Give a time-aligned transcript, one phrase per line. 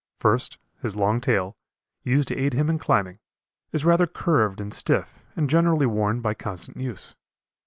[0.19, 1.55] First, his long tail,
[2.03, 3.19] used to aid him in climbing,
[3.71, 7.15] is rather curved and stiff and generally worn by constant use.